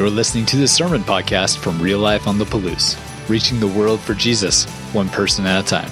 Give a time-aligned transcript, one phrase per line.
[0.00, 2.96] You're listening to the Sermon Podcast from Real Life on the Palouse,
[3.28, 4.64] reaching the world for Jesus,
[4.94, 5.90] one person at a time.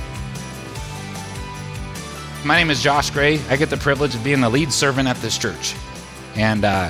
[2.43, 3.39] My name is Josh Gray.
[3.51, 5.75] I get the privilege of being the lead servant at this church.
[6.37, 6.89] And uh,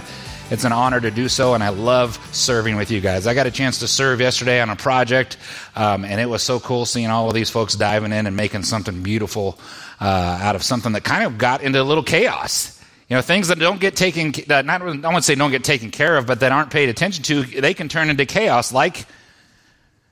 [0.52, 3.26] it's an honor to do so, and I love serving with you guys.
[3.26, 5.38] I got a chance to serve yesterday on a project,
[5.74, 8.62] um, and it was so cool seeing all of these folks diving in and making
[8.62, 9.58] something beautiful
[10.00, 10.04] uh,
[10.40, 12.77] out of something that kind of got into a little chaos.
[13.08, 15.90] You know, things that don't get taken, that not, I don't say don't get taken
[15.90, 19.06] care of, but that aren't paid attention to, they can turn into chaos like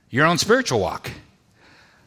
[0.09, 1.11] your own spiritual walk.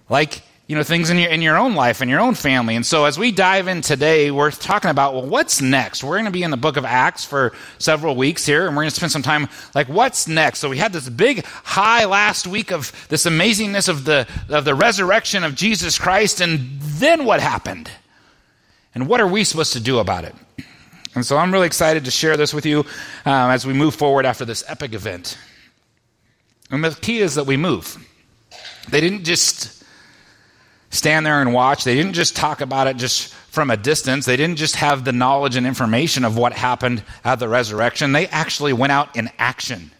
[0.08, 2.76] Like, you know, things in your, in your own life and your own family.
[2.76, 6.02] And so as we dive in today, we're talking about, well, what's next?
[6.02, 8.82] We're going to be in the book of Acts for several weeks here, and we're
[8.82, 10.60] going to spend some time, like, what's next?
[10.60, 14.74] So we had this big high last week of this amazingness of the, of the
[14.74, 17.90] resurrection of Jesus Christ, and then what happened?
[18.94, 20.34] And what are we supposed to do about it?
[21.14, 22.80] And so I'm really excited to share this with you
[23.24, 25.36] um, as we move forward after this epic event.
[26.70, 27.96] And the key is that we move.
[28.90, 29.84] They didn't just
[30.90, 34.36] stand there and watch, they didn't just talk about it just from a distance, they
[34.36, 38.12] didn't just have the knowledge and information of what happened at the resurrection.
[38.12, 39.90] They actually went out in action.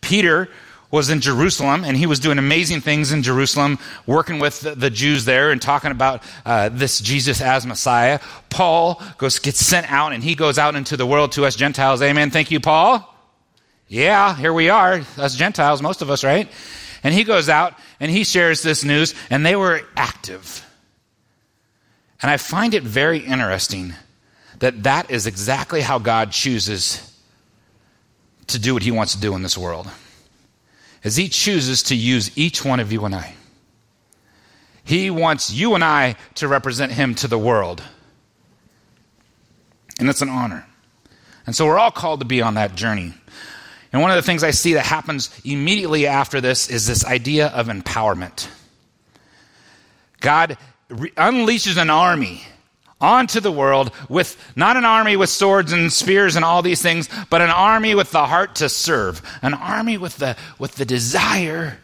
[0.00, 0.48] Peter
[0.90, 5.24] was in Jerusalem, and he was doing amazing things in Jerusalem, working with the, Jews
[5.24, 8.20] there and talking about uh, this Jesus as Messiah.
[8.50, 12.02] Paul goes gets sent out, and he goes out into the world to us Gentiles.
[12.02, 12.30] Amen.
[12.30, 13.12] Thank you, Paul.
[13.88, 16.48] Yeah, here we are, us Gentiles, most of us, right?
[17.02, 20.64] And he goes out and he shares this news, and they were active.
[22.20, 23.94] And I find it very interesting
[24.58, 27.02] that that is exactly how God chooses
[28.48, 29.88] to do what he wants to do in this world
[31.04, 33.34] as He chooses to use each one of you and I.
[34.84, 37.82] He wants you and I to represent Him to the world.
[39.98, 40.66] And it's an honor.
[41.46, 43.14] And so we're all called to be on that journey.
[43.92, 47.46] And one of the things I see that happens immediately after this is this idea
[47.48, 48.48] of empowerment.
[50.20, 50.58] God
[50.88, 52.42] re- unleashes an army
[53.00, 57.08] onto the world with not an army with swords and spears and all these things,
[57.28, 61.78] but an army with the heart to serve, an army with the, with the desire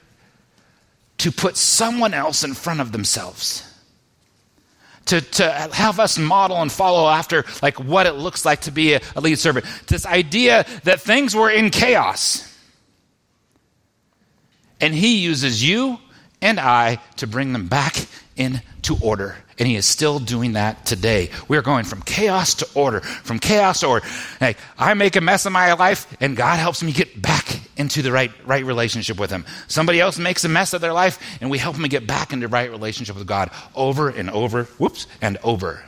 [1.18, 3.68] to put someone else in front of themselves.
[5.06, 8.94] To, to have us model and follow after like what it looks like to be
[8.94, 9.66] a, a lead servant.
[9.88, 12.48] This idea that things were in chaos.
[14.80, 15.98] And he uses you
[16.40, 17.96] and I to bring them back
[18.36, 19.36] into order.
[19.58, 21.30] And he is still doing that today.
[21.48, 24.06] We are going from chaos to order, from chaos to order.
[24.78, 28.12] I make a mess of my life, and God helps me get back into the
[28.12, 29.44] right, right relationship with him.
[29.68, 32.46] Somebody else makes a mess of their life, and we help them get back into
[32.46, 35.84] the right relationship with God over and over, whoops, and over.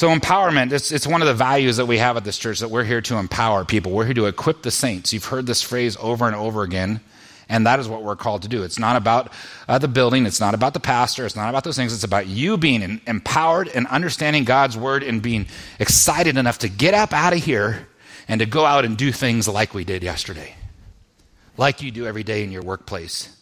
[0.00, 2.70] So, empowerment, it's, it's one of the values that we have at this church that
[2.70, 3.92] we're here to empower people.
[3.92, 5.12] We're here to equip the saints.
[5.12, 7.00] You've heard this phrase over and over again.
[7.50, 8.62] And that is what we're called to do.
[8.62, 9.32] It's not about
[9.68, 10.24] uh, the building.
[10.24, 11.26] It's not about the pastor.
[11.26, 11.92] It's not about those things.
[11.92, 15.46] It's about you being empowered and understanding God's word and being
[15.80, 17.88] excited enough to get up out of here
[18.28, 20.54] and to go out and do things like we did yesterday,
[21.56, 23.36] like you do every day in your workplace.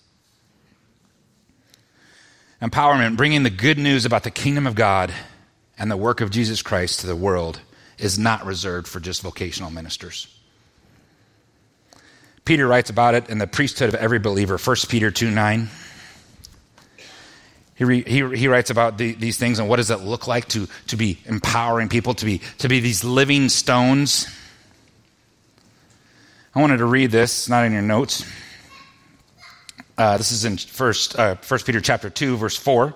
[2.63, 5.13] Empowerment, bringing the good news about the kingdom of God
[5.79, 7.61] and the work of Jesus Christ to the world,
[7.99, 10.35] is not reserved for just vocational ministers.
[12.49, 15.69] Peter writes about it in the priesthood of every believer, 1 Peter 2 9.
[17.75, 20.67] He, he, he writes about the, these things and what does it look like to,
[20.87, 24.27] to be empowering people, to be, to be these living stones.
[26.55, 28.25] I wanted to read this, not in your notes.
[29.99, 32.95] Uh, this is in first, uh, 1 Peter chapter 2, verse 4.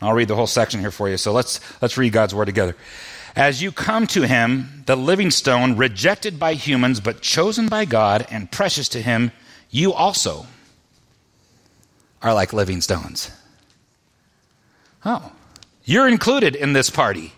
[0.00, 1.16] I'll read the whole section here for you.
[1.16, 2.76] So let's, let's read God's word together.
[3.36, 8.26] As you come to him, the living stone, rejected by humans, but chosen by God
[8.30, 9.30] and precious to him,
[9.70, 10.46] you also
[12.22, 13.30] are like living stones.
[15.04, 15.32] Oh,
[15.84, 17.32] you're included in this party.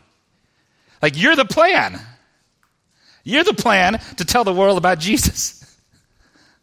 [1.00, 2.00] Like, you're the plan.
[3.25, 5.58] You're the plan to tell the world about Jesus.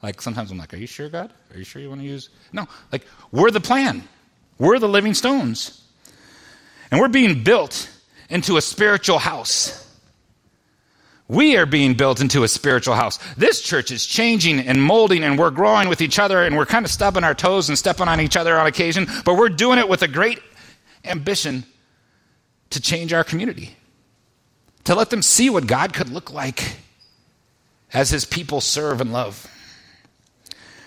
[0.01, 1.33] Like, sometimes I'm like, Are you sure, God?
[1.51, 2.29] Are you sure you want to use?
[2.53, 4.07] No, like, we're the plan.
[4.57, 5.78] We're the living stones.
[6.91, 7.89] And we're being built
[8.29, 9.85] into a spiritual house.
[11.27, 13.19] We are being built into a spiritual house.
[13.35, 16.85] This church is changing and molding, and we're growing with each other, and we're kind
[16.85, 19.87] of stubbing our toes and stepping on each other on occasion, but we're doing it
[19.87, 20.39] with a great
[21.05, 21.63] ambition
[22.71, 23.75] to change our community,
[24.85, 26.77] to let them see what God could look like
[27.93, 29.47] as his people serve and love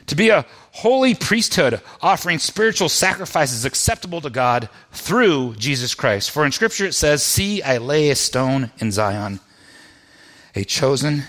[0.06, 6.30] to be a holy priesthood offering spiritual sacrifices acceptable to God through Jesus Christ.
[6.30, 9.40] For in Scripture it says, See, I lay a stone in Zion,
[10.54, 11.24] a chosen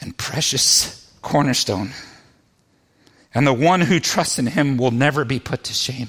[0.00, 1.90] and precious cornerstone.
[3.34, 6.08] And the one who trusts in him will never be put to shame.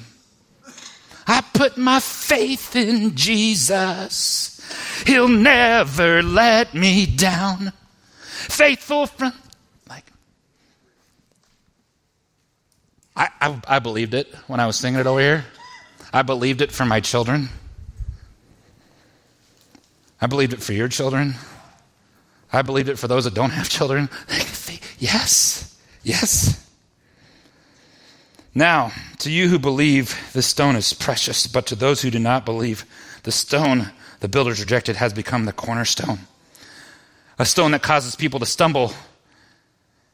[1.27, 4.59] I put my faith in Jesus.
[5.05, 7.71] He'll never let me down.
[8.23, 9.33] Faithful from
[9.87, 10.05] like
[13.19, 15.45] I, I, I believed it when I was singing it over here.
[16.13, 17.49] I believed it for my children.
[20.21, 21.35] I believed it for your children.
[22.51, 24.09] I believed it for those that don't have children.
[24.99, 26.65] yes, yes.
[28.55, 32.45] Now, to you who believe, this stone is precious, but to those who do not
[32.45, 32.85] believe,
[33.23, 33.91] the stone
[34.21, 36.19] the builders rejected has become the cornerstone.
[37.37, 38.93] A stone that causes people to stumble,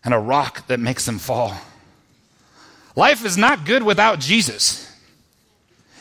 [0.04, 1.56] and a rock that makes them fall.
[2.96, 4.92] Life is not good without Jesus,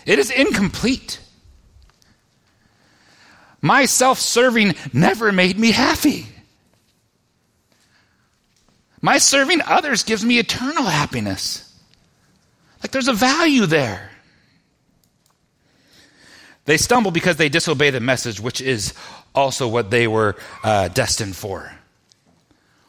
[0.07, 1.21] it is incomplete.
[3.61, 6.27] My self serving never made me happy.
[9.01, 11.75] My serving others gives me eternal happiness.
[12.83, 14.11] Like there's a value there.
[16.67, 18.93] They stumble because they disobey the message, which is
[19.35, 21.73] also what they were uh, destined for.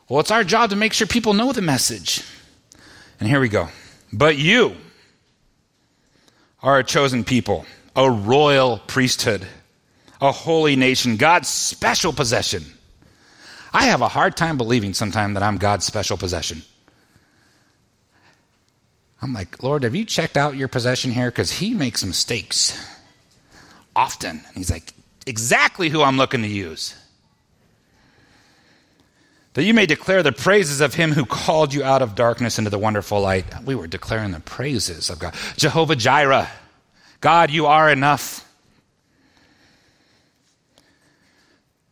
[0.10, 2.22] Well, it's our job to make sure people know the message.
[3.20, 3.70] And here we go.
[4.18, 4.76] But you
[6.64, 7.66] are a chosen people,
[7.96, 9.48] a royal priesthood
[10.22, 12.64] a holy nation, God's special possession.
[13.74, 16.62] I have a hard time believing sometimes that I'm God's special possession.
[19.22, 21.30] I'm like, Lord, have you checked out your possession here?
[21.30, 22.78] Because he makes mistakes
[23.96, 24.42] often.
[24.48, 24.94] And he's like,
[25.26, 26.96] exactly who I'm looking to use.
[29.56, 32.70] That you may declare the praises of him who called you out of darkness into
[32.70, 33.46] the wonderful light.
[33.64, 35.34] We were declaring the praises of God.
[35.56, 36.50] Jehovah Jireh.
[37.22, 38.42] God, you are enough.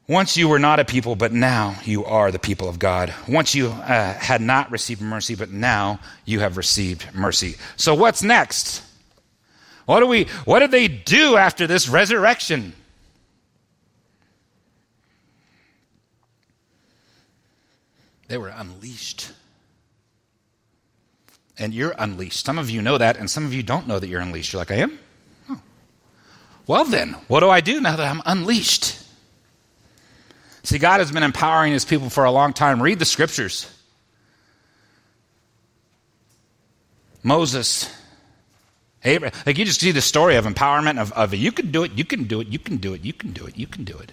[0.09, 3.13] Once you were not a people, but now you are the people of God.
[3.29, 7.55] Once you uh, had not received mercy, but now you have received mercy.
[7.77, 8.83] So what's next?
[9.85, 12.73] What do we what did they do after this resurrection?
[18.33, 19.31] They were unleashed.
[21.59, 22.43] And you're unleashed.
[22.43, 24.53] Some of you know that, and some of you don't know that you're unleashed.
[24.53, 24.97] You're like, I am?
[25.51, 25.61] Oh.
[26.65, 28.99] Well, then, what do I do now that I'm unleashed?
[30.63, 32.81] See, God has been empowering his people for a long time.
[32.81, 33.71] Read the scriptures.
[37.21, 37.87] Moses,
[39.03, 41.91] Abraham, like you just see the story of empowerment of, of you can do it,
[41.91, 43.95] you can do it, you can do it, you can do it, you can do
[43.95, 44.11] it.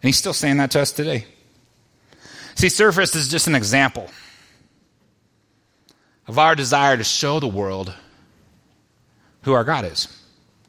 [0.00, 1.26] And he's still saying that to us today.
[2.56, 4.10] See, Surface is just an example
[6.26, 7.94] of our desire to show the world
[9.42, 10.08] who our God is.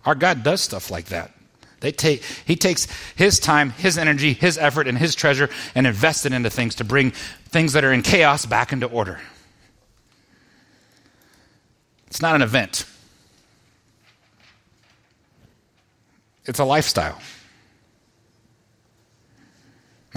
[0.06, 1.32] Our God does stuff like that.
[1.80, 6.26] They take, he takes his time, his energy, his effort, and his treasure and invests
[6.26, 9.20] it into things to bring things that are in chaos back into order.
[12.08, 12.86] It's not an event,
[16.46, 17.20] it's a lifestyle.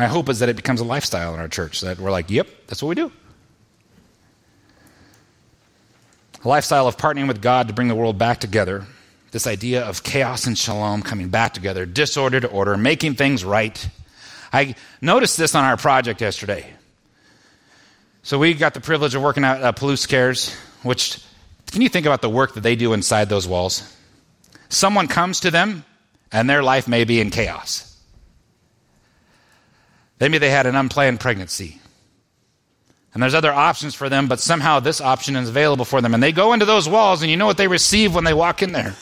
[0.00, 2.49] My hope is that it becomes a lifestyle in our church, that we're like, yep,
[2.67, 3.12] that's what we do.
[6.43, 8.86] A lifestyle of partnering with God to bring the world back together
[9.31, 13.91] this idea of chaos and shalom coming back together, disorder to order, making things right.
[14.55, 16.67] I noticed this on our project yesterday.
[18.22, 21.22] So we got the privilege of working at uh, Palouse Cares, which,
[21.72, 23.94] can you think about the work that they do inside those walls?
[24.70, 25.84] Someone comes to them,
[26.32, 27.90] and their life may be in chaos.
[30.20, 31.81] Maybe they had an unplanned pregnancy.
[33.12, 36.15] And there's other options for them, but somehow this option is available for them.
[36.15, 38.62] And they go into those walls, and you know what they receive when they walk
[38.62, 38.94] in there?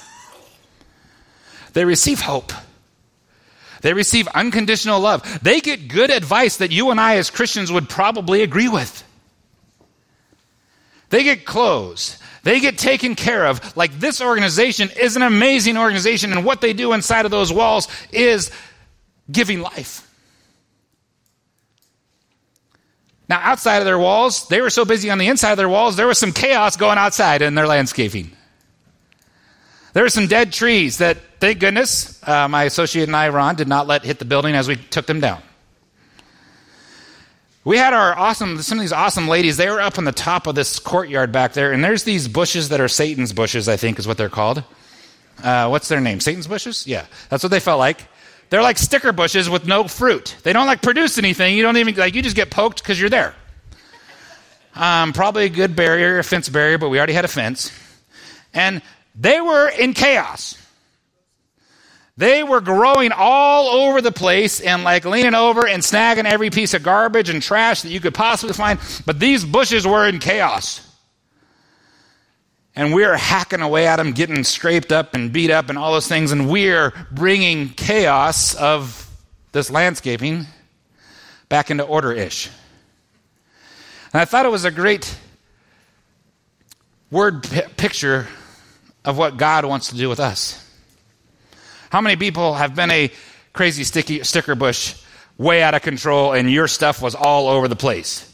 [1.74, 2.52] They receive hope.
[3.82, 5.40] They receive unconditional love.
[5.42, 9.04] They get good advice that you and I, as Christians, would probably agree with.
[11.10, 12.18] They get clothes.
[12.42, 13.76] They get taken care of.
[13.76, 17.88] Like this organization is an amazing organization, and what they do inside of those walls
[18.10, 18.50] is
[19.30, 20.07] giving life.
[23.28, 25.96] Now, outside of their walls, they were so busy on the inside of their walls,
[25.96, 28.30] there was some chaos going outside in their landscaping.
[29.92, 33.68] There were some dead trees that, thank goodness, uh, my associate and I, Ron, did
[33.68, 35.42] not let hit the building as we took them down.
[37.64, 40.46] We had our awesome, some of these awesome ladies, they were up on the top
[40.46, 43.98] of this courtyard back there, and there's these bushes that are Satan's bushes, I think
[43.98, 44.64] is what they're called.
[45.42, 46.20] Uh, what's their name?
[46.20, 46.86] Satan's bushes?
[46.86, 48.08] Yeah, that's what they felt like.
[48.50, 50.36] They're like sticker bushes with no fruit.
[50.42, 51.56] They don't like produce anything.
[51.56, 53.34] You don't even, like, you just get poked because you're there.
[54.74, 57.72] Um, probably a good barrier, a fence barrier, but we already had a fence.
[58.54, 58.80] And
[59.14, 60.56] they were in chaos.
[62.16, 66.74] They were growing all over the place and like leaning over and snagging every piece
[66.74, 68.80] of garbage and trash that you could possibly find.
[69.06, 70.87] But these bushes were in chaos.
[72.78, 76.06] And we're hacking away at them, getting scraped up and beat up and all those
[76.06, 76.30] things.
[76.30, 79.10] And we're bringing chaos of
[79.50, 80.46] this landscaping
[81.48, 82.48] back into order ish.
[84.12, 85.12] And I thought it was a great
[87.10, 88.28] word p- picture
[89.04, 90.64] of what God wants to do with us.
[91.90, 93.10] How many people have been a
[93.54, 94.94] crazy sticky sticker bush
[95.36, 98.32] way out of control and your stuff was all over the place?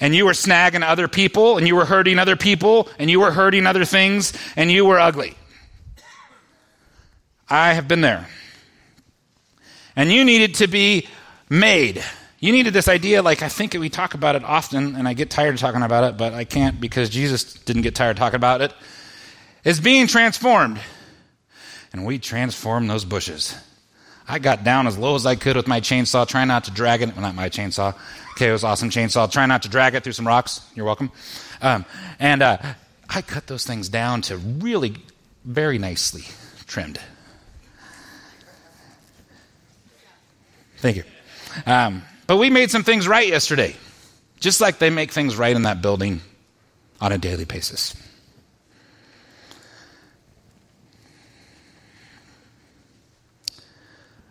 [0.00, 3.30] And you were snagging other people and you were hurting other people and you were
[3.30, 5.34] hurting other things and you were ugly.
[7.48, 8.26] I have been there.
[9.96, 11.08] And you needed to be
[11.48, 12.02] made.
[12.40, 15.30] You needed this idea, like I think we talk about it often, and I get
[15.30, 18.60] tired of talking about it, but I can't because Jesus didn't get tired talking about
[18.60, 18.72] it.
[19.64, 20.78] Is being transformed
[21.92, 23.54] and we transformed those bushes.
[24.26, 27.02] I got down as low as I could with my chainsaw, trying not to drag
[27.02, 27.12] it.
[27.12, 27.94] Well, not my chainsaw.
[28.34, 29.30] Okay, it was awesome chainsaw.
[29.30, 30.60] Try not to drag it through some rocks.
[30.74, 31.12] You're welcome.
[31.62, 31.84] Um,
[32.18, 32.58] and uh,
[33.08, 34.96] I cut those things down to really
[35.44, 36.24] very nicely
[36.66, 36.98] trimmed.
[40.78, 41.04] Thank you.
[41.64, 43.76] Um, but we made some things right yesterday,
[44.40, 46.20] just like they make things right in that building
[47.00, 47.94] on a daily basis.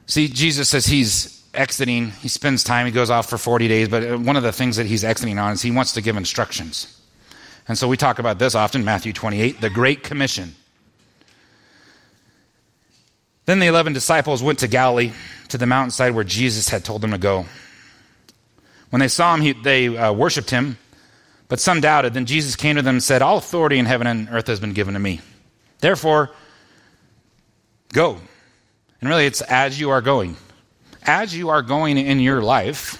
[0.07, 2.11] See, Jesus says he's exiting.
[2.11, 4.85] He spends time, he goes off for 40 days, but one of the things that
[4.85, 6.99] he's exiting on is he wants to give instructions.
[7.67, 10.55] And so we talk about this often, Matthew 28, the Great Commission.
[13.45, 15.11] Then the 11 disciples went to Galilee,
[15.49, 17.45] to the mountainside where Jesus had told them to go.
[18.89, 20.77] When they saw him, he, they uh, worshiped him,
[21.47, 22.13] but some doubted.
[22.13, 24.73] Then Jesus came to them and said, All authority in heaven and earth has been
[24.73, 25.21] given to me.
[25.79, 26.31] Therefore,
[27.91, 28.19] go
[29.03, 30.37] and really, it's as you are going.
[31.05, 32.99] As you are going in your life,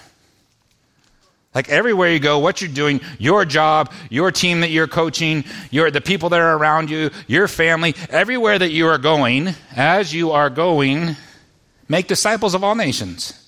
[1.53, 5.91] like everywhere you go, what you're doing, your job, your team that you're coaching, your,
[5.91, 10.31] the people that are around you, your family, everywhere that you are going, as you
[10.31, 11.15] are going,
[11.88, 13.39] make disciples of all nations.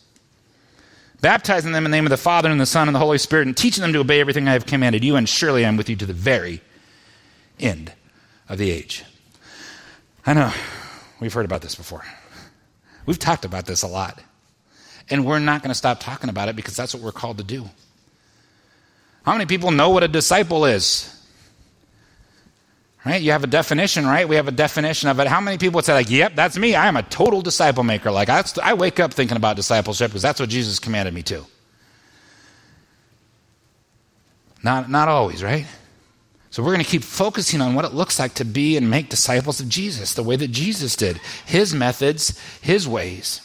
[1.21, 3.47] Baptizing them in the name of the Father and the Son and the Holy Spirit,
[3.47, 5.95] and teaching them to obey everything I have commanded you, and surely I'm with you
[5.95, 6.61] to the very
[7.59, 7.91] end
[8.47, 9.03] of the age.
[10.27, 10.51] I know,
[11.19, 12.03] we've heard about this before.
[13.07, 14.21] We've talked about this a lot.
[15.09, 17.43] And we're not going to stop talking about it because that's what we're called to
[17.43, 17.69] do.
[19.23, 21.11] How many people know what a disciple is?
[23.05, 23.21] Right?
[23.21, 24.27] You have a definition, right?
[24.27, 25.27] We have a definition of it.
[25.27, 26.73] How many people would say, like, yep, that's me.
[26.73, 28.09] I am a total disciple maker.
[28.09, 31.45] Like, I, I wake up thinking about discipleship because that's what Jesus commanded me to.
[34.63, 35.67] Not, not always, right?
[36.49, 39.09] So we're going to keep focusing on what it looks like to be and make
[39.09, 43.41] disciples of Jesus, the way that Jesus did, his methods, his ways.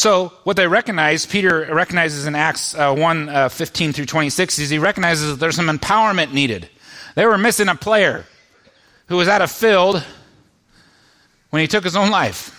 [0.00, 4.70] So, what they recognize, Peter recognizes in Acts uh, 1 uh, 15 through 26, is
[4.70, 6.70] he recognizes that there's some empowerment needed.
[7.16, 8.24] They were missing a player
[9.08, 10.02] who was at a field
[11.50, 12.56] when he took his own life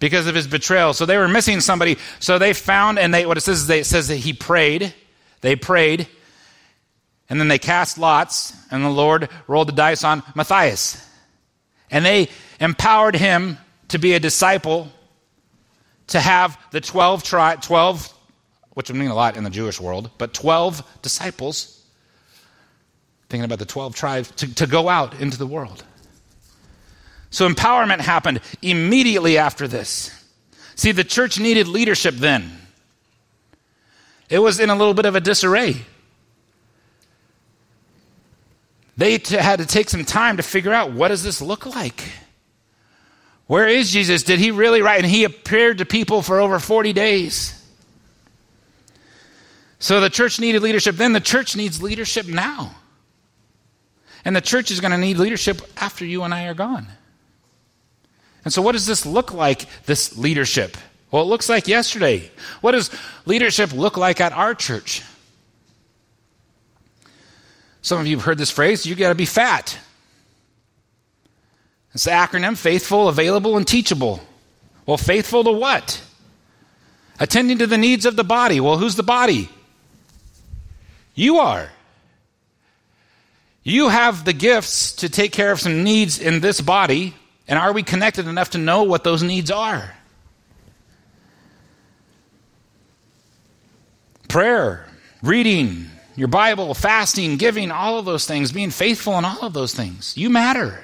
[0.00, 0.92] because of his betrayal.
[0.92, 1.96] So, they were missing somebody.
[2.20, 4.92] So, they found, and they, what it says is they, it says that he prayed.
[5.40, 6.08] They prayed
[7.30, 11.08] and then they cast lots, and the Lord rolled the dice on Matthias.
[11.90, 12.28] And they
[12.60, 13.56] empowered him
[13.88, 14.92] to be a disciple,
[16.08, 18.12] to have the 12, tri- 12
[18.74, 21.84] which would mean a lot in the Jewish world, but 12 disciples,
[23.28, 25.84] thinking about the 12 tribes, to, to go out into the world.
[27.30, 30.10] So empowerment happened immediately after this.
[30.74, 32.50] See, the church needed leadership then.
[34.28, 35.76] It was in a little bit of a disarray.
[38.96, 42.04] They t- had to take some time to figure out what does this look like?
[43.52, 44.22] Where is Jesus?
[44.22, 45.02] Did he really write?
[45.02, 47.62] And he appeared to people for over 40 days.
[49.78, 51.12] So the church needed leadership then.
[51.12, 52.74] The church needs leadership now.
[54.24, 56.86] And the church is going to need leadership after you and I are gone.
[58.42, 60.78] And so, what does this look like, this leadership?
[61.10, 62.30] Well, it looks like yesterday.
[62.62, 62.90] What does
[63.26, 65.02] leadership look like at our church?
[67.82, 69.78] Some of you have heard this phrase you got to be fat.
[71.94, 74.20] It's the acronym faithful, available, and teachable.
[74.86, 76.02] Well, faithful to what?
[77.20, 78.60] Attending to the needs of the body.
[78.60, 79.48] Well, who's the body?
[81.14, 81.68] You are.
[83.62, 87.14] You have the gifts to take care of some needs in this body,
[87.46, 89.94] and are we connected enough to know what those needs are?
[94.28, 94.86] Prayer,
[95.22, 99.74] reading, your Bible, fasting, giving, all of those things, being faithful in all of those
[99.74, 100.16] things.
[100.16, 100.82] You matter.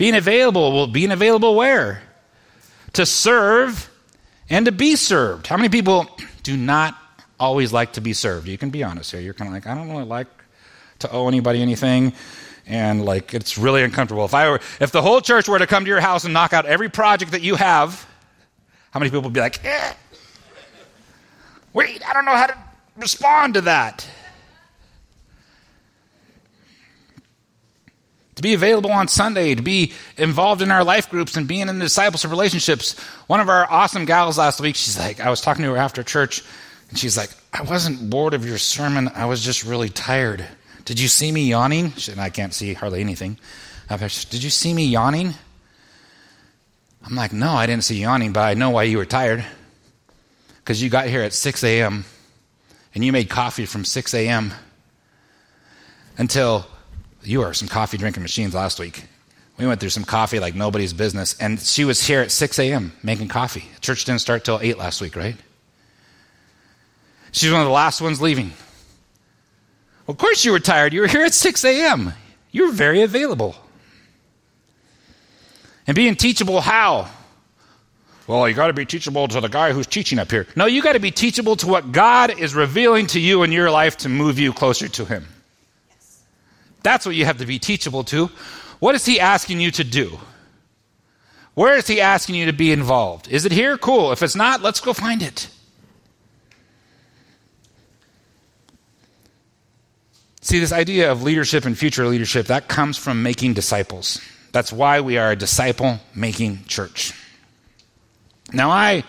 [0.00, 2.00] Being available, well, being available where?
[2.94, 3.90] To serve
[4.48, 5.46] and to be served.
[5.46, 6.08] How many people
[6.42, 6.96] do not
[7.38, 8.48] always like to be served?
[8.48, 9.20] You can be honest here.
[9.20, 10.28] You're kind of like, I don't really like
[11.00, 12.14] to owe anybody anything
[12.66, 14.24] and like it's really uncomfortable.
[14.24, 16.54] If I were, if the whole church were to come to your house and knock
[16.54, 18.08] out every project that you have,
[18.92, 19.92] how many people would be like, eh,
[21.74, 22.56] wait, I don't know how to
[22.96, 24.08] respond to that.
[28.40, 31.78] To be available on Sunday, to be involved in our life groups and being in
[31.78, 32.98] the discipleship relationships.
[33.26, 36.02] One of our awesome gals last week, she's like, I was talking to her after
[36.02, 36.42] church,
[36.88, 40.42] and she's like, I wasn't bored of your sermon, I was just really tired.
[40.86, 41.92] Did you see me yawning?
[42.10, 43.38] And I can't see hardly anything.
[43.90, 45.34] Did you see me yawning?
[47.04, 49.44] I'm like, no, I didn't see you yawning, but I know why you were tired.
[50.56, 52.06] Because you got here at 6 a.m.
[52.94, 54.54] and you made coffee from 6 a.m.
[56.16, 56.66] until
[57.22, 59.04] you were some coffee drinking machines last week.
[59.58, 62.92] We went through some coffee like nobody's business, and she was here at 6 a.m.
[63.02, 63.64] making coffee.
[63.80, 65.36] Church didn't start till 8 last week, right?
[67.32, 68.52] She's one of the last ones leaving.
[70.08, 70.92] Of course you were tired.
[70.92, 72.14] You were here at 6 a.m.
[72.50, 73.54] You were very available.
[75.86, 77.08] And being teachable, how?
[78.26, 80.46] Well, you got to be teachable to the guy who's teaching up here.
[80.56, 83.70] No, you got to be teachable to what God is revealing to you in your
[83.70, 85.26] life to move you closer to Him.
[86.82, 88.30] That's what you have to be teachable to.
[88.78, 90.18] What is He asking you to do?
[91.54, 93.28] Where is He asking you to be involved?
[93.28, 93.76] Is it here?
[93.76, 94.12] Cool.
[94.12, 95.48] If it's not, let's go find it.
[100.42, 104.20] See, this idea of leadership and future leadership, that comes from making disciples.
[104.52, 107.12] That's why we are a disciple making church.
[108.52, 109.04] Now, I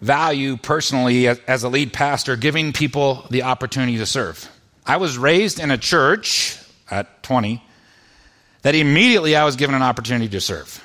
[0.00, 4.48] value personally, as a lead pastor, giving people the opportunity to serve.
[4.86, 6.58] I was raised in a church
[6.90, 7.62] at 20
[8.64, 10.82] that immediately I was given an opportunity to serve.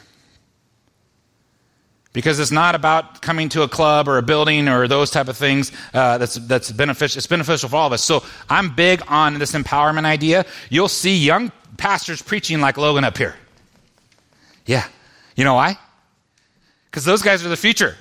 [2.11, 5.37] Because it's not about coming to a club or a building or those type of
[5.37, 8.03] things uh, that's, that's beneficial it's beneficial for all of us.
[8.03, 10.45] So i'm big on this empowerment idea.
[10.69, 13.35] You'll see young pastors preaching like logan up here.
[14.65, 14.85] Yeah.
[15.35, 15.77] You know why?
[16.85, 17.95] Because those guys are the future.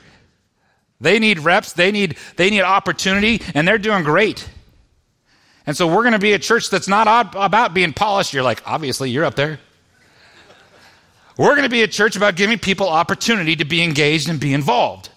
[1.01, 1.75] They need reps.
[1.75, 4.49] They need they need opportunity and they're doing great
[5.69, 8.61] and so we're going to be a church that's not about being polished you're like
[8.67, 9.61] obviously you're up there
[11.39, 14.53] we're going to be a church about giving people opportunity to be engaged and be
[14.53, 15.09] involved.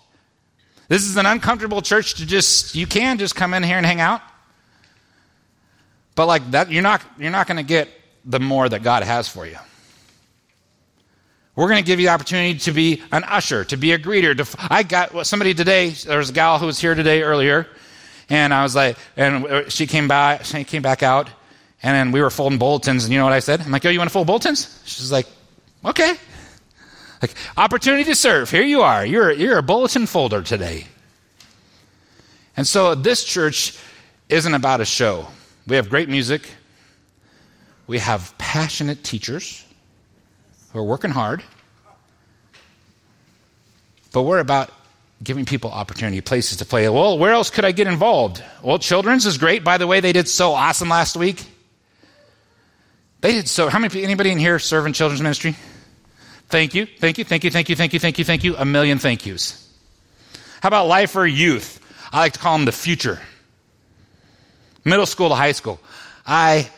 [0.88, 4.00] This is an uncomfortable church to just, you can just come in here and hang
[4.00, 4.22] out.
[6.14, 7.90] But like that, you're not, you're not going to get
[8.24, 9.58] the more that God has for you.
[11.56, 14.38] We're going to give you the opportunity to be an usher, to be a greeter.
[14.38, 17.68] To, I got somebody today, there was a gal who was here today earlier,
[18.32, 21.30] and I was like, and she came back, she came back out,
[21.84, 23.62] and then we were folding bulletins, and you know what I said?
[23.62, 24.82] I'm like, yo, you want to fold bulletins?
[24.86, 25.28] She's like,
[25.84, 26.16] Okay.
[27.22, 28.50] Like, opportunity to serve.
[28.50, 29.06] Here you are.
[29.06, 30.86] You're, you're a bulletin folder today.
[32.58, 33.78] And so this church
[34.30, 35.28] isn't about a show.
[35.68, 36.50] We have great music.
[37.88, 39.66] We have passionate teachers
[40.72, 41.44] who are working hard.
[44.12, 44.72] But we're about
[45.24, 46.88] giving people opportunity, places to play.
[46.90, 48.44] Well, where else could I get involved?
[48.64, 49.64] Well, children's is great.
[49.64, 51.46] By the way, they did so awesome last week.
[53.22, 53.70] They did so.
[53.70, 55.56] How many anybody in here serve in children's ministry?
[56.50, 58.58] Thank you, thank you, thank you, thank you, thank you, thank you, thank you.
[58.58, 59.58] A million thank yous.
[60.62, 61.80] How about life or youth?
[62.12, 63.20] I like to call them the future.
[64.84, 65.80] Middle school to high school.
[66.26, 66.70] I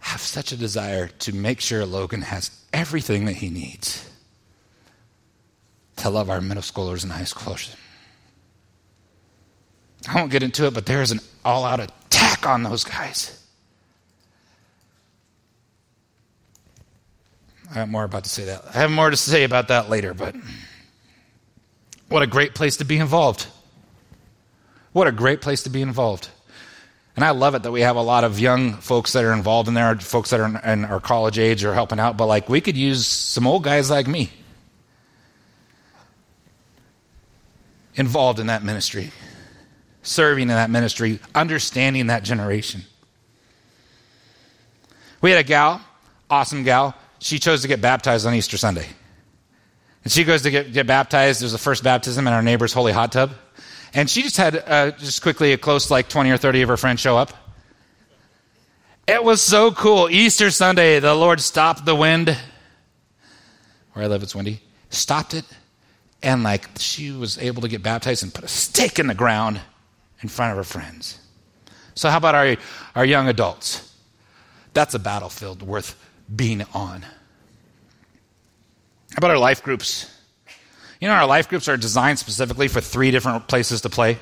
[0.00, 4.09] have such a desire to make sure Logan has everything that he needs
[6.00, 7.74] to love our middle schoolers and high schoolers.
[10.08, 13.36] I won't get into it, but there is an all out attack on those guys.
[17.70, 18.64] I have more about to say that.
[18.74, 20.34] I have more to say about that later, but
[22.08, 23.46] what a great place to be involved.
[24.92, 26.28] What a great place to be involved.
[27.14, 29.68] And I love it that we have a lot of young folks that are involved
[29.68, 32.60] in there, folks that are in our college age or helping out, but like we
[32.60, 34.30] could use some old guys like me
[37.94, 39.10] involved in that ministry,
[40.02, 42.82] serving in that ministry, understanding that generation.
[45.20, 45.80] We had a gal,
[46.28, 48.86] awesome gal, she chose to get baptized on Easter Sunday.
[50.02, 51.42] And she goes to get, get baptized.
[51.42, 53.32] There's the first baptism in our neighbor's holy hot tub.
[53.92, 56.76] And she just had, uh, just quickly, a close like 20 or 30 of her
[56.76, 57.32] friends show up.
[59.06, 60.08] It was so cool.
[60.08, 62.36] Easter Sunday, the Lord stopped the wind.
[63.92, 64.62] Where I live, it's windy.
[64.88, 65.44] Stopped it.
[66.22, 69.60] And like she was able to get baptized and put a stake in the ground
[70.20, 71.18] in front of her friends.
[71.94, 72.56] So, how about our,
[72.94, 73.94] our young adults?
[74.74, 75.96] That's a battlefield worth
[76.34, 77.02] being on.
[77.02, 77.08] How
[79.18, 80.14] about our life groups?
[81.00, 84.18] You know, our life groups are designed specifically for three different places to play.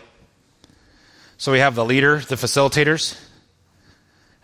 [1.36, 3.18] So we have the leader, the facilitators,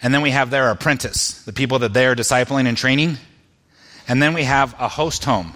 [0.03, 3.17] and then we have their apprentice, the people that they are discipling and training.
[4.07, 5.55] And then we have a host home.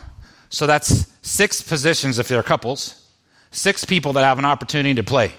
[0.51, 3.07] So that's six positions if they're couples,
[3.51, 5.33] six people that have an opportunity to play,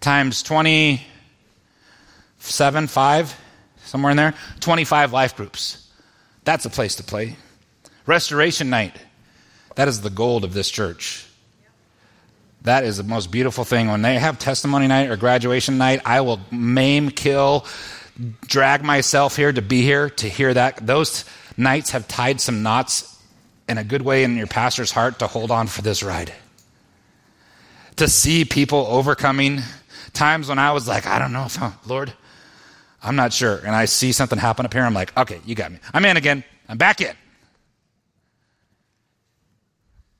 [0.00, 3.40] times 27, 5,
[3.84, 5.88] somewhere in there, 25 life groups.
[6.44, 7.36] That's a place to play.
[8.04, 8.96] Restoration night.
[9.74, 11.26] That is the gold of this church.
[12.62, 13.88] That is the most beautiful thing.
[13.88, 17.66] When they have testimony night or graduation night, I will maim, kill,
[18.46, 20.86] drag myself here to be here to hear that.
[20.86, 21.24] Those
[21.56, 23.15] nights have tied some knots
[23.68, 26.32] in a good way in your pastor's heart to hold on for this ride.
[27.96, 29.60] To see people overcoming
[30.12, 32.12] times when I was like, I don't know if, I'm, Lord,
[33.02, 33.58] I'm not sure.
[33.58, 34.82] And I see something happen up here.
[34.82, 35.78] I'm like, okay, you got me.
[35.94, 36.44] I'm in again.
[36.68, 37.14] I'm back in.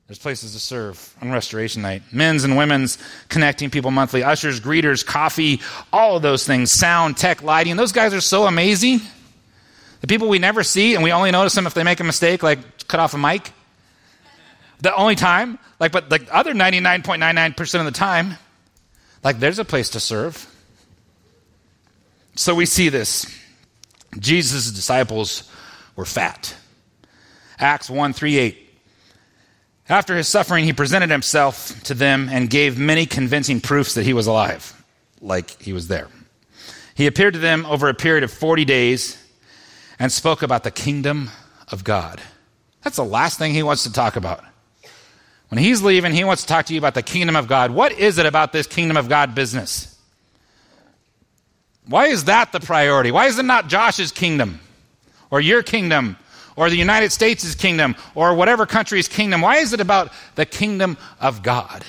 [0.07, 2.01] There's places to serve on restoration night.
[2.13, 4.23] Men's and women's connecting people monthly.
[4.23, 5.59] Ushers, greeters, coffee,
[5.91, 6.71] all of those things.
[6.71, 7.75] Sound, tech, lighting.
[7.75, 9.01] Those guys are so amazing.
[10.01, 12.43] The people we never see and we only notice them if they make a mistake,
[12.43, 13.51] like cut off a mic.
[14.79, 18.35] The only time, like, but the other 99.99% of the time,
[19.23, 20.53] like, there's a place to serve.
[22.35, 23.25] So we see this.
[24.19, 25.51] Jesus' disciples
[25.95, 26.55] were fat.
[27.59, 28.63] Acts 1 3 8.
[29.89, 34.13] After his suffering, he presented himself to them and gave many convincing proofs that he
[34.13, 34.73] was alive,
[35.21, 36.09] like he was there.
[36.93, 39.17] He appeared to them over a period of 40 days
[39.99, 41.29] and spoke about the kingdom
[41.71, 42.21] of God.
[42.83, 44.43] That's the last thing he wants to talk about.
[45.49, 47.71] When he's leaving, he wants to talk to you about the kingdom of God.
[47.71, 49.97] What is it about this kingdom of God business?
[51.85, 53.11] Why is that the priority?
[53.11, 54.59] Why is it not Josh's kingdom
[55.31, 56.17] or your kingdom
[56.57, 59.41] or the United States' kingdom or whatever country's kingdom?
[59.41, 61.85] Why is it about the kingdom of God?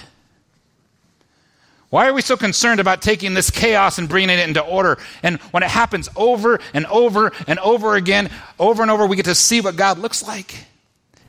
[1.91, 4.99] Why are we so concerned about taking this chaos and bringing it into order?
[5.23, 9.25] And when it happens over and over and over again, over and over, we get
[9.25, 10.67] to see what God looks like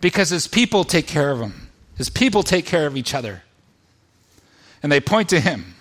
[0.01, 1.69] because his people take care of him.
[1.95, 3.43] His people take care of each other.
[4.83, 5.75] And they point to him.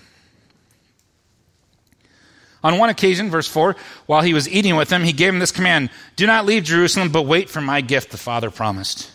[2.63, 5.53] On one occasion, verse 4, while he was eating with them, he gave him this
[5.53, 9.11] command Do not leave Jerusalem, but wait for my gift the Father promised.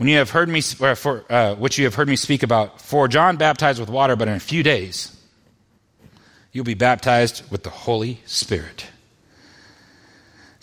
[0.00, 3.06] When you have heard me, for, uh, which you have heard me speak about, for
[3.06, 5.14] John baptized with water, but in a few days
[6.52, 8.86] you'll be baptized with the Holy Spirit.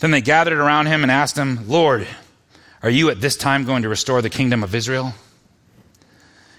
[0.00, 2.08] Then they gathered around him and asked him, Lord,
[2.82, 5.14] are you at this time going to restore the kingdom of Israel?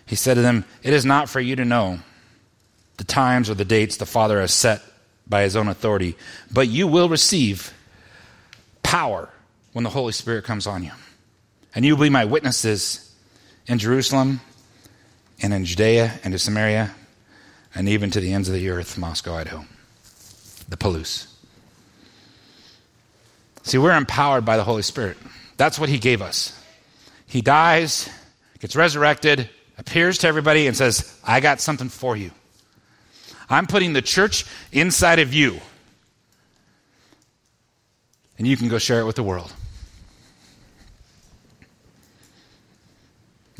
[0.05, 1.99] He said to them, It is not for you to know
[2.95, 4.81] the times or the dates the Father has set
[5.27, 6.15] by his own authority,
[6.49, 7.73] but you will receive
[8.83, 9.27] power
[9.73, 10.93] when the Holy Spirit comes on you.
[11.75, 13.13] And you will be my witnesses
[13.67, 14.41] in Jerusalem
[15.41, 16.93] and in Judea and to Samaria
[17.75, 19.65] and even to the ends of the earth, Moscow, Idaho,
[20.67, 21.27] the Palouse.
[23.63, 25.17] See, we're empowered by the Holy Spirit.
[25.57, 26.59] That's what He gave us.
[27.27, 28.09] He dies,
[28.59, 32.31] gets resurrected, appears to everybody and says, I got something for you.
[33.49, 35.59] I'm putting the church inside of you.
[38.37, 39.53] And you can go share it with the world.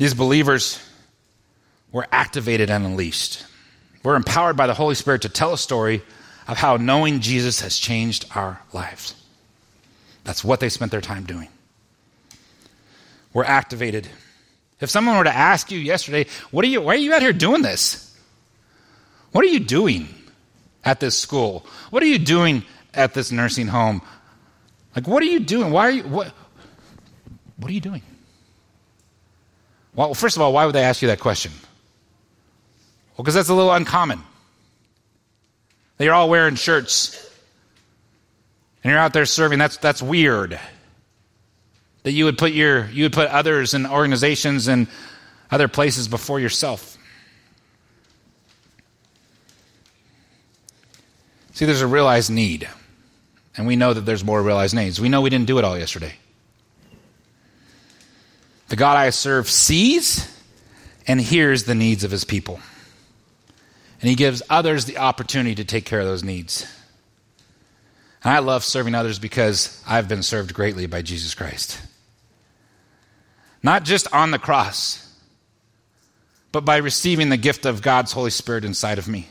[0.00, 0.82] These believers
[1.92, 3.44] were activated and unleashed.
[4.02, 6.00] We're empowered by the Holy Spirit to tell a story
[6.48, 9.14] of how knowing Jesus has changed our lives.
[10.24, 11.48] That's what they spent their time doing.
[13.34, 14.08] We're activated
[14.80, 17.34] if someone were to ask you yesterday, what are you, why are you out here
[17.34, 18.18] doing this?
[19.32, 20.08] What are you doing
[20.82, 21.66] at this school?
[21.90, 24.00] What are you doing at this nursing home?
[24.96, 25.70] Like, what are you doing?
[25.72, 26.32] Why are you, what,
[27.58, 28.00] what are you doing?
[29.94, 31.52] Well, first of all, why would they ask you that question?
[33.16, 34.22] Well, because that's a little uncommon.
[35.98, 37.30] You're all wearing shirts
[38.82, 39.58] and you're out there serving.
[39.58, 40.58] That's, that's weird
[42.02, 44.86] that you would put your you would put others and organizations and
[45.50, 46.96] other places before yourself
[51.52, 52.68] see there's a realized need
[53.56, 55.78] and we know that there's more realized needs we know we didn't do it all
[55.78, 56.14] yesterday
[58.70, 60.26] the god i serve sees
[61.06, 62.60] and hears the needs of his people.
[64.00, 66.66] And he gives others the opportunity to take care of those needs.
[68.24, 71.80] And i love serving others because i've been served greatly by jesus christ.
[73.62, 75.06] Not just on the cross,
[76.52, 79.28] but by receiving the gift of God's Holy Spirit inside of me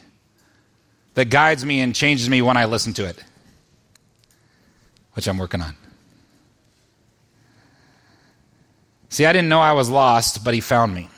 [1.15, 3.23] that guides me and changes me when I listen to it,
[5.13, 5.75] which I'm working on.
[9.09, 11.09] See, I didn't know I was lost, but he found me.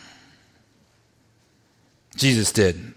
[2.16, 2.94] Jesus did.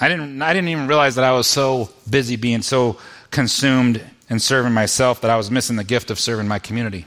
[0.00, 2.98] I didn't, I didn't even realize that I was so busy being so
[3.30, 7.06] consumed in serving myself that I was missing the gift of serving my community.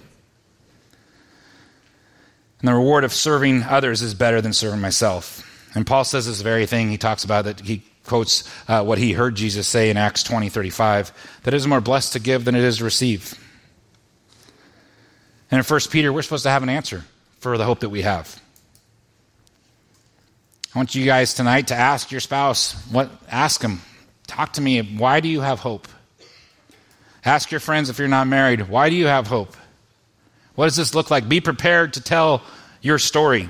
[2.59, 5.47] And the reward of serving others is better than serving myself.
[5.73, 6.89] And Paul says this very thing.
[6.89, 7.61] He talks about that.
[7.61, 11.11] He quotes uh, what he heard Jesus say in Acts 20 35
[11.43, 13.39] that it is more blessed to give than it is to receive.
[15.51, 17.03] And in 1 Peter, we're supposed to have an answer
[17.39, 18.41] for the hope that we have.
[20.73, 23.81] I want you guys tonight to ask your spouse, what ask them,
[24.25, 25.89] talk to me, why do you have hope?
[27.25, 29.57] Ask your friends if you're not married, why do you have hope?
[30.55, 31.27] What does this look like?
[31.27, 32.41] Be prepared to tell
[32.81, 33.49] your story.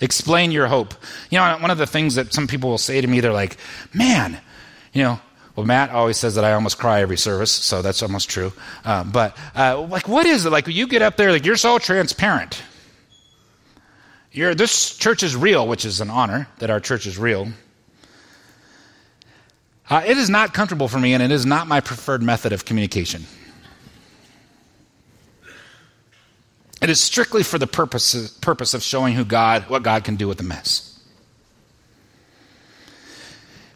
[0.00, 0.94] Explain your hope.
[1.28, 3.56] You know, one of the things that some people will say to me, they're like,
[3.92, 4.40] man,
[4.92, 5.20] you know,
[5.58, 8.52] well, Matt always says that I almost cry every service, so that's almost true.
[8.84, 10.50] Uh, but, uh, like, what is it?
[10.50, 12.62] Like, you get up there, like, you're so transparent.
[14.30, 17.48] You're, this church is real, which is an honor that our church is real.
[19.90, 22.64] Uh, it is not comfortable for me, and it is not my preferred method of
[22.64, 23.24] communication.
[26.80, 30.28] It is strictly for the purpose, purpose of showing who God, what God can do
[30.28, 30.87] with the mess.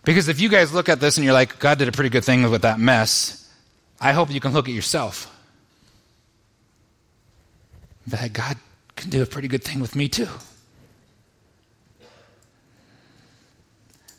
[0.05, 2.25] Because if you guys look at this and you're like, God did a pretty good
[2.25, 3.49] thing with that mess,
[4.01, 5.29] I hope you can look at yourself.
[8.09, 8.57] That God
[8.97, 10.29] can do a pretty good thing with me too.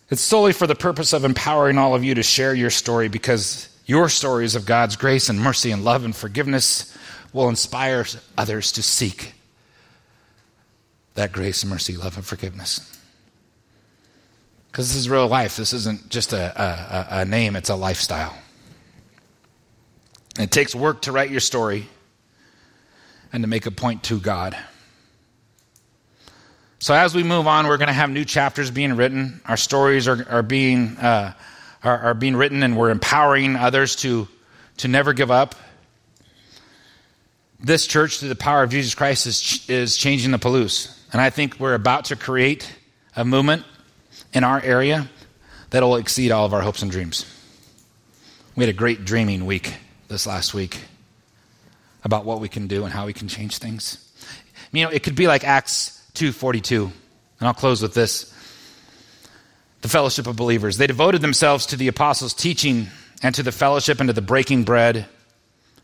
[0.09, 3.67] It's solely for the purpose of empowering all of you to share your story because
[3.85, 6.95] your stories of God's grace and mercy and love and forgiveness
[7.33, 8.05] will inspire
[8.37, 9.33] others to seek
[11.15, 13.02] that grace, mercy, love, and forgiveness.
[14.73, 15.55] Because this is real life.
[15.55, 18.35] This isn't just a, a, a name, it's a lifestyle.
[20.39, 21.87] It takes work to write your story
[23.31, 24.57] and to make a point to God.
[26.79, 29.41] So as we move on, we're going to have new chapters being written.
[29.45, 31.33] Our stories are, are being uh,
[31.83, 34.27] are, are, being written, and we're empowering others to
[34.77, 35.53] to never give up.
[37.59, 41.29] This church, through the power of Jesus Christ, is is changing the Palouse, and I
[41.29, 42.67] think we're about to create
[43.15, 43.65] a movement
[44.33, 45.09] in our area
[45.69, 47.25] that will exceed all of our hopes and dreams.
[48.55, 49.75] We had a great dreaming week
[50.07, 50.81] this last week
[52.03, 53.97] about what we can do and how we can change things.
[54.71, 56.91] You know, it could be like Acts 2:42.
[57.39, 58.31] And I'll close with this.
[59.81, 60.77] The fellowship of believers.
[60.77, 62.87] They devoted themselves to the apostles' teaching
[63.21, 65.07] and to the fellowship and to the breaking bread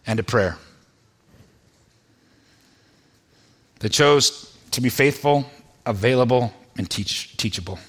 [0.08, 0.58] and to prayer.
[3.80, 5.50] They chose to be faithful,
[5.86, 7.80] available, and teach, teachable.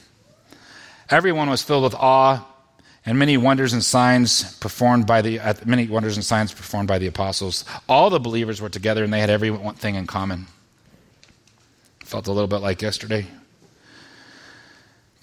[1.11, 2.46] Everyone was filled with awe,
[3.05, 7.09] and many wonders and signs performed by the many wonders and signs performed by the
[7.09, 7.64] apostles.
[7.88, 10.46] All the believers were together, and they had every one thing in common.
[12.05, 13.27] Felt a little bit like yesterday.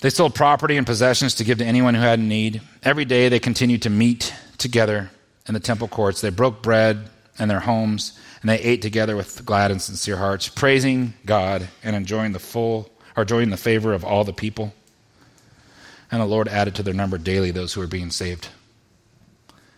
[0.02, 2.62] They sold property and possessions to give to anyone who had need.
[2.84, 5.10] Every day they continued to meet together
[5.47, 6.21] in the temple courts.
[6.21, 10.50] They broke bread in their homes, and they ate together with glad and sincere hearts,
[10.50, 14.73] praising God and enjoying the full or enjoying the favor of all the people.
[16.12, 18.48] And the Lord added to their number daily those who were being saved.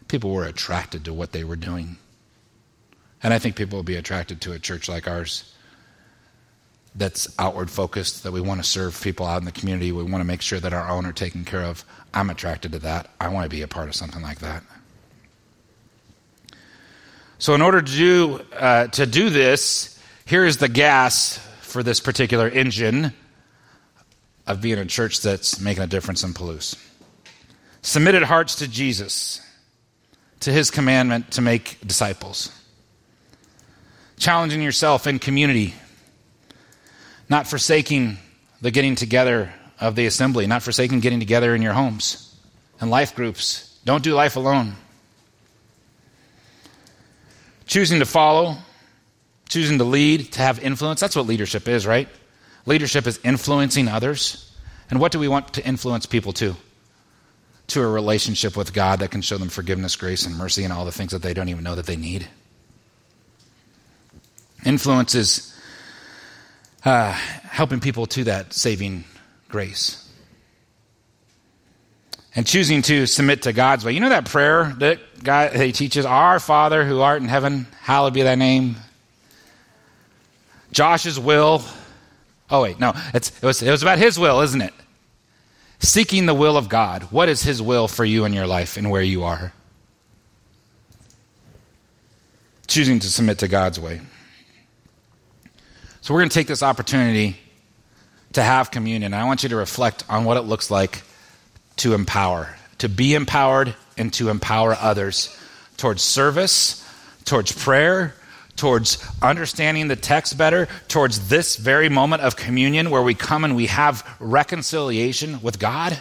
[0.08, 1.98] People were attracted to what they were doing.
[3.22, 5.54] And I think people will be attracted to a church like ours
[6.96, 9.92] that's outward focused, that we want to serve people out in the community.
[9.92, 11.86] We want to make sure that our own are taken care of.
[12.14, 13.10] I'm attracted to that.
[13.20, 14.64] I want to be a part of something like that.
[17.38, 22.00] So, in order to do, uh, to do this, here is the gas for this
[22.00, 23.14] particular engine
[24.50, 26.76] of being a church that's making a difference in Palouse.
[27.84, 29.40] Submitted hearts to Jesus,
[30.42, 32.52] to his commandment to make disciples.
[34.18, 35.76] Challenging yourself in community,
[37.30, 38.18] not forsaking
[38.60, 42.36] the getting together of the assembly, not forsaking getting together in your homes
[42.82, 43.80] and life groups.
[43.86, 44.74] Don't do life alone.
[47.68, 48.58] Choosing to follow,
[49.48, 51.00] choosing to lead, to have influence.
[51.00, 52.10] That's what leadership is, right?
[52.70, 54.56] Leadership is influencing others.
[54.92, 56.56] And what do we want to influence people to?
[57.70, 60.86] To a relationship with God that can show them forgiveness, grace, and mercy, and all
[60.86, 62.28] the things that they don't even know that they need.
[64.64, 65.60] Influence is
[66.86, 69.04] uh, helping people to that saving
[69.48, 70.08] grace.
[72.36, 73.94] And choosing to submit to God's way.
[73.94, 78.14] You know that prayer that God He teaches, Our Father who art in heaven, hallowed
[78.14, 78.76] be thy name.
[80.72, 81.64] Josh's will,
[82.52, 82.94] Oh, wait, no.
[83.14, 84.74] It, was, it was about His will, isn't it?
[85.80, 87.04] Seeking the will of God.
[87.04, 89.54] What is His will for you in your life and where you are?
[92.68, 94.02] Choosing to submit to God's way.
[96.02, 97.38] So we're going to take this opportunity
[98.34, 99.14] to have communion.
[99.14, 101.04] I want you to reflect on what it looks like
[101.78, 105.36] to empower, to be empowered, and to empower others
[105.78, 106.86] towards service,
[107.26, 108.14] towards prayer,
[108.60, 113.56] towards understanding the text better, towards this very moment of communion where we come and
[113.56, 115.98] we have reconciliation with God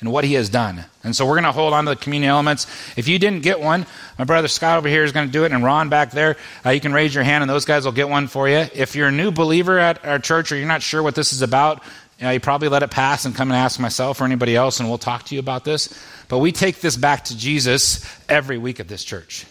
[0.00, 0.84] and what He has done.
[1.04, 2.66] And so we're going to hold on to the communion elements.
[2.96, 3.86] If you didn't get one,
[4.18, 6.36] my brother Scott over here is going to do it, and Ron back there,
[6.66, 8.66] uh, you can raise your hand, and those guys will get one for you.
[8.74, 11.40] If you're a new believer at our church or you're not sure what this is
[11.40, 11.84] about,
[12.18, 14.80] you, know, you probably let it pass and come and ask myself or anybody else,
[14.80, 15.96] and we'll talk to you about this.
[16.28, 19.46] But we take this back to Jesus every week at this church.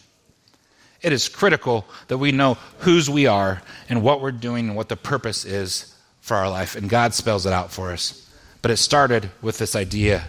[1.01, 4.89] It is critical that we know whose we are and what we're doing and what
[4.89, 6.75] the purpose is for our life.
[6.75, 8.29] And God spells it out for us.
[8.61, 10.25] But it started with this idea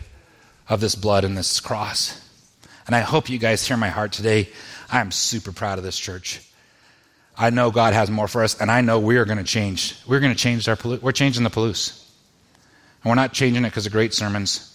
[0.68, 2.18] of this blood and this cross.
[2.86, 4.48] And I hope you guys hear my heart today.
[4.90, 6.40] I am super proud of this church.
[7.36, 9.96] I know God has more for us, and I know we are going to change.
[10.06, 11.98] We're going to change our, we're changing the Palouse.
[13.02, 14.68] And we're not changing it because of great sermons.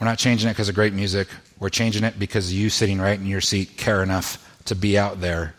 [0.00, 1.28] We're not changing it because of great music.
[1.58, 5.20] We're changing it because you sitting right in your seat care enough to be out
[5.20, 5.54] there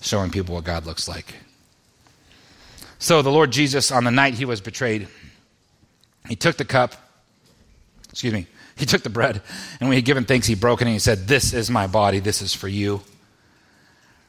[0.00, 1.34] showing people what God looks like.
[2.98, 5.08] So the Lord Jesus, on the night he was betrayed,
[6.28, 6.94] he took the cup,
[8.10, 9.42] excuse me, he took the bread,
[9.80, 11.86] and when he had given thanks, he broke it and he said, This is my
[11.86, 13.02] body, this is for you.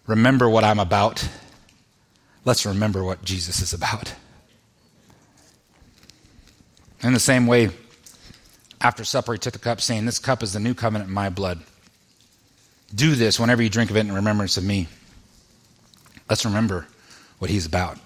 [0.08, 1.28] Remember what I'm about.
[2.46, 4.14] Let's remember what Jesus is about.
[7.02, 7.70] In the same way,
[8.82, 11.30] after supper, he took the cup, saying, This cup is the new covenant in my
[11.30, 11.62] blood.
[12.94, 14.88] Do this whenever you drink of it in remembrance of me.
[16.30, 16.88] Let's remember
[17.40, 17.98] what he's about.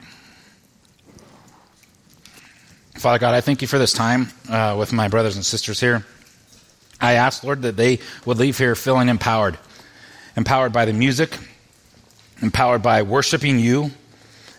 [2.95, 6.05] Father God, I thank you for this time uh, with my brothers and sisters here.
[6.99, 9.57] I ask, Lord, that they would leave here feeling empowered
[10.35, 11.35] empowered by the music,
[12.41, 13.89] empowered by worshiping you,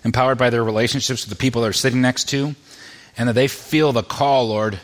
[0.05, 2.55] empowered by their relationships with the people they're sitting next to,
[3.17, 4.81] and that they feel the call, Lord,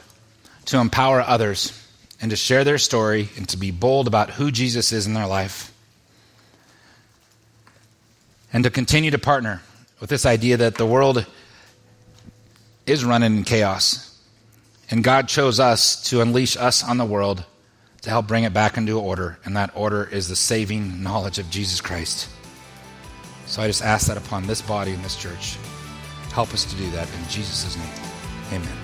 [0.67, 1.84] to empower others
[2.25, 5.27] and to share their story and to be bold about who Jesus is in their
[5.27, 5.71] life.
[8.51, 9.61] And to continue to partner
[10.01, 11.27] with this idea that the world
[12.87, 14.19] is running in chaos.
[14.91, 17.45] And God chose us to unleash us on the world
[18.01, 19.39] to help bring it back into order.
[19.45, 22.31] And that order is the saving knowledge of Jesus Christ.
[23.45, 25.59] So I just ask that upon this body and this church.
[26.33, 28.63] Help us to do that in Jesus' name.
[28.63, 28.84] Amen.